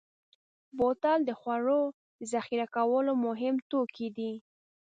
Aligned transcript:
بوتل 0.77 1.19
د 1.25 1.31
خوړو 1.39 1.81
د 2.19 2.21
ذخیره 2.33 2.67
کولو 2.75 3.11
مهم 3.25 3.55
توکی 3.71 4.07
دی. 4.17 4.33